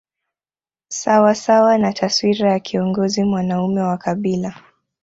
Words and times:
Sawa 0.87 1.35
sawa 1.35 1.77
na 1.77 1.93
taswira 1.93 2.51
ya 2.51 2.59
kiongozi 2.59 3.23
mwanaume 3.23 3.81
wa 3.81 3.97
kabila 3.97 4.55